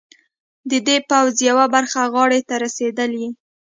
[0.69, 3.27] د دې پوځ یوه برخه غاړې ته رسېدلي.